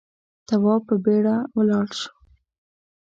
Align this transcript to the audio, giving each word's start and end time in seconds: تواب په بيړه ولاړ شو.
تواب 0.47 0.81
په 0.89 0.95
بيړه 1.03 1.35
ولاړ 1.55 1.87
شو. 1.99 2.11